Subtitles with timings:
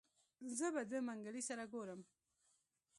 [0.57, 2.01] زه به د منګلي سره ګورم.